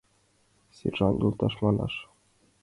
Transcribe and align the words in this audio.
Сержант 0.77 1.17
йолташ 1.21 1.53
манаш... 1.63 1.93